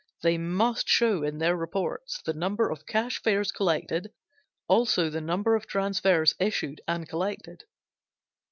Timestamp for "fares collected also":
3.21-5.11